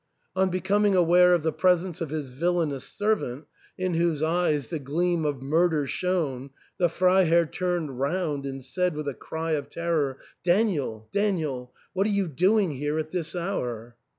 On 0.35 0.49
becoming 0.49 0.95
aware 0.95 1.31
of 1.35 1.43
the 1.43 1.51
presence 1.53 2.01
of 2.01 2.09
his 2.09 2.29
villainous 2.29 2.85
servant, 2.85 3.45
in 3.77 3.93
whose 3.93 4.23
eyes 4.23 4.69
the 4.69 4.79
gleam 4.79 5.25
of 5.25 5.43
mur 5.43 5.69
der 5.69 5.85
shone, 5.85 6.49
the 6.79 6.89
Freiherr 6.89 7.45
turned 7.45 7.99
round 7.99 8.43
and 8.47 8.63
said 8.63 8.95
with 8.95 9.07
a 9.07 9.13
cry 9.13 9.51
of 9.51 9.69
terror," 9.69 10.17
Daniel, 10.43 11.07
Daniel, 11.11 11.71
what 11.93 12.07
are 12.07 12.09
you 12.09 12.27
doing 12.27 12.71
here 12.71 12.97
at 12.97 13.11
this 13.11 13.35
hour 13.35 13.95